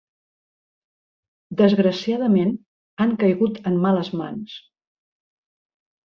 [1.59, 2.55] Desgraciadament,
[3.05, 4.55] han caigut en males mans.